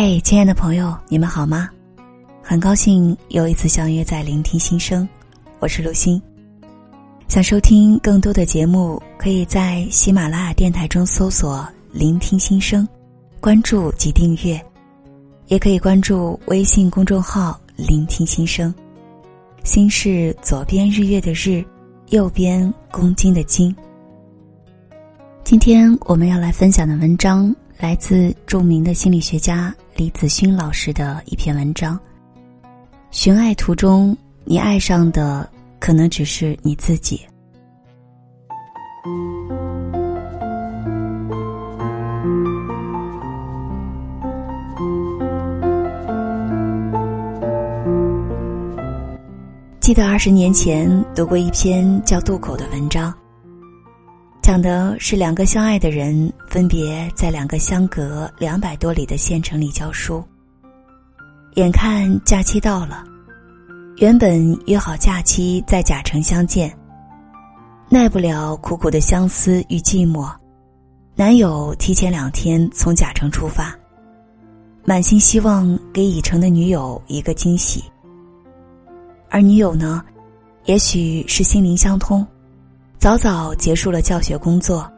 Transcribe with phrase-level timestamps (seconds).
[0.00, 1.68] 嗨，亲爱的朋友，你们好吗？
[2.40, 5.08] 很高兴又一次相约在聆听心声，
[5.58, 6.22] 我是陆欣。
[7.26, 12.86] 想收听更多的节目，可以在喜马拉雅电台中搜索“聆听心声”，
[13.42, 14.64] 关注及订阅，
[15.48, 18.72] 也可以关注微信公众号“聆听心声”。
[19.64, 21.64] 心是左边日月的日，
[22.10, 23.74] 右边公斤的斤。
[25.42, 27.52] 今天我们要来分享的文章。
[27.80, 31.98] 来自著名的心理学家李子勋老师的一篇文章。
[33.10, 37.20] 寻爱途中，你爱上的可能只是你自己。
[49.80, 53.12] 记得二十年前读过一篇叫《渡口》的文章。
[54.48, 60.24] 讲的是两个相爱的人分别在两个相隔两百多里的县城里教书。
[61.56, 63.04] 眼看假期到了，
[63.98, 66.74] 原本约好假期在甲城相见。
[67.90, 70.32] 耐不了苦苦的相思与寂寞，
[71.14, 73.78] 男友提前两天从甲城出发，
[74.82, 77.84] 满心希望给已成的女友一个惊喜。
[79.28, 80.02] 而女友呢，
[80.64, 82.26] 也许是心灵相通。
[82.98, 84.90] 早早结束了教学工作，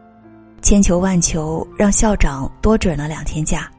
[0.63, 3.71] 千求万求让校长多准了两天假，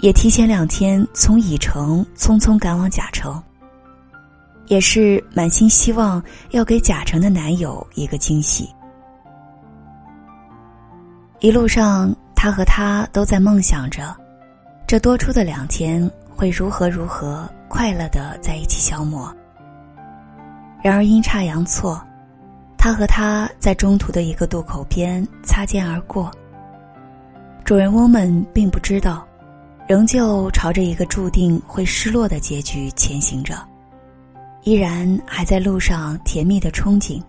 [0.00, 3.40] 也提前两天从乙城匆匆赶往甲城。
[4.66, 8.72] 也是满心希望要给甲城的男友一个惊喜。
[11.40, 14.16] 一路上，他和他都在梦想着，
[14.86, 19.30] 这多出的两天会如何如何快乐的在一起消磨。
[20.82, 22.02] 然而阴差阳错。
[22.82, 26.28] 他和他在中途的一个渡口边擦肩而过。
[27.64, 29.24] 主人翁们并不知道，
[29.86, 33.54] 仍旧朝着一个注定会失落的结局前行着，
[34.64, 37.22] 依然还在路上甜蜜的憧憬，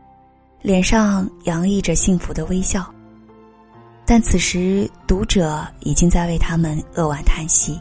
[0.63, 2.91] 脸上洋溢着幸福的微笑。
[4.07, 7.79] 但此时，读者已经在为他们扼腕叹息。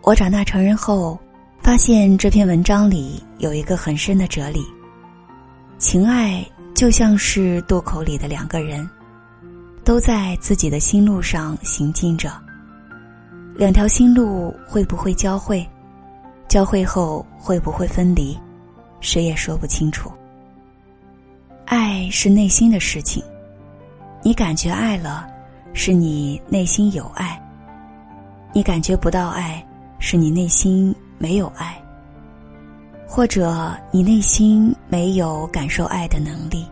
[0.00, 1.20] 我长大成人后，
[1.60, 4.64] 发现这篇文章里有一个很深的哲理。
[5.84, 6.42] 情爱
[6.74, 8.88] 就像是渡口里的两个人，
[9.84, 12.32] 都在自己的心路上行进着。
[13.54, 15.64] 两条心路会不会交汇？
[16.48, 18.34] 交汇后会不会分离？
[19.02, 20.10] 谁也说不清楚。
[21.66, 23.22] 爱是内心的事情，
[24.22, 25.28] 你感觉爱了，
[25.74, 27.38] 是你内心有爱；
[28.54, 29.62] 你感觉不到爱，
[29.98, 31.78] 是你内心没有爱。
[33.06, 36.66] 或者你内心没有感受爱的能力。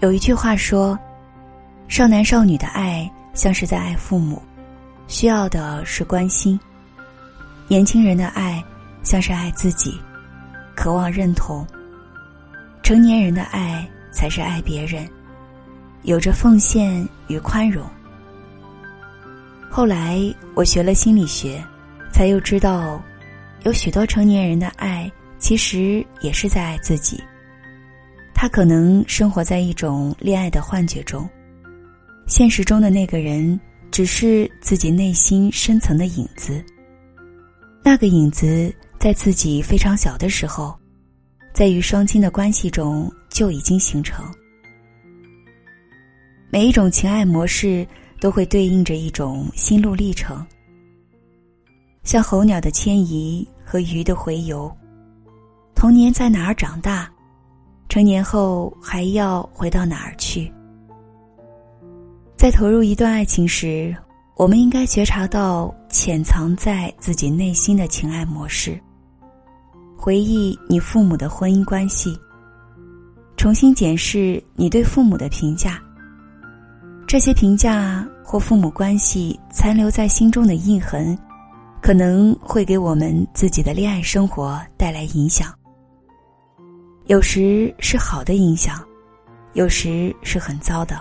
[0.00, 0.98] 有一句话说
[1.88, 4.42] ：“少男少女的爱像是在爱父母，
[5.06, 6.58] 需要的是关心；
[7.68, 8.62] 年轻人的爱
[9.02, 9.98] 像是爱自己，
[10.74, 11.64] 渴望认同；
[12.82, 15.08] 成年人的爱才是爱别人，
[16.02, 17.86] 有着奉献与宽容。”
[19.70, 20.20] 后来
[20.54, 21.62] 我学了心理学，
[22.12, 23.00] 才又知道。
[23.64, 27.18] 有许多成年人的爱，其实也是在爱自己。
[28.34, 31.26] 他可能生活在一种恋爱的幻觉中，
[32.26, 33.58] 现实中的那个人
[33.90, 36.62] 只是自己内心深层的影子。
[37.82, 40.78] 那个影子在自己非常小的时候，
[41.54, 44.22] 在与双亲的关系中就已经形成。
[46.50, 47.86] 每一种情爱模式
[48.20, 50.46] 都会对应着一种心路历程，
[52.02, 53.48] 像候鸟的迁移。
[53.64, 54.70] 和鱼的洄游，
[55.74, 57.10] 童年在哪儿长大，
[57.88, 60.52] 成年后还要回到哪儿去？
[62.36, 63.96] 在投入一段爱情时，
[64.36, 68.78] 我们应该觉察到潜藏在自己内心的情爱模式。
[69.96, 72.18] 回忆你父母的婚姻关系，
[73.36, 75.80] 重新检视你对父母的评价。
[77.06, 81.16] 这些评价或父母关系残留在心中的印痕。
[81.84, 85.52] 可能会给我们自己的恋爱生活带来影响，
[87.08, 88.82] 有时是好的影响，
[89.52, 90.98] 有时是很糟的。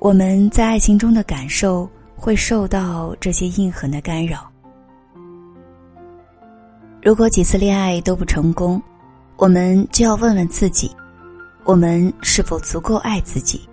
[0.00, 4.52] 我们在爱情中的感受会受到这些印痕的干扰。
[7.02, 8.78] 如果几次恋爱都不成功，
[9.38, 10.94] 我们就要问问自己：
[11.64, 13.66] 我们是否足够爱自己？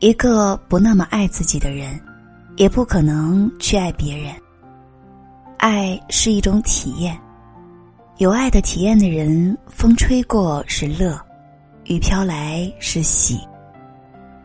[0.00, 2.00] 一个不那么爱自己的人，
[2.56, 4.34] 也不可能去爱别人。
[5.58, 7.18] 爱是一种体验，
[8.18, 11.18] 有爱的体验的人，风吹过是乐，
[11.84, 13.40] 雨飘来是喜，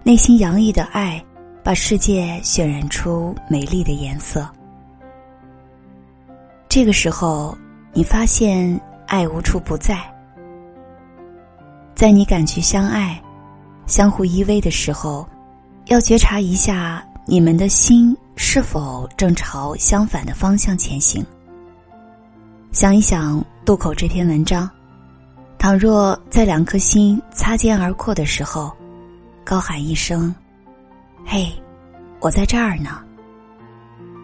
[0.04, 1.24] 内心洋溢的爱，
[1.64, 4.50] 把世界渲染出美丽的颜色。
[6.70, 7.58] 这个时候，
[7.94, 10.00] 你发现爱无处不在。
[11.94, 13.22] 在你感觉相爱、
[13.86, 15.28] 相互依偎的时候，
[15.88, 21.26] 要觉察一下你们的心是否正朝相反的方向前行。
[22.72, 24.70] 想一想渡口这篇文章，
[25.58, 28.72] 倘若在两颗心擦肩而过的时候，
[29.44, 30.34] 高喊一声
[31.26, 31.52] ：“嘿，
[32.20, 33.04] 我在这儿呢。”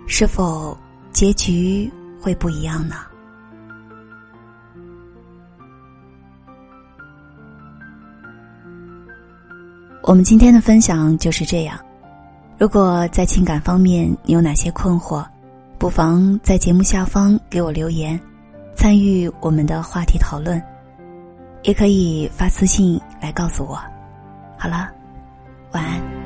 [0.09, 0.77] 是否
[1.11, 2.95] 结局会不一样呢？
[10.03, 11.77] 我们今天的分享就是这样。
[12.59, 15.23] 如果在情感方面你有哪些困惑，
[15.77, 18.19] 不妨在节目下方给我留言。
[18.75, 20.61] 参与我们的话题讨论，
[21.63, 23.75] 也可以发私信来告诉我。
[24.57, 24.89] 好了，
[25.71, 26.16] 晚安。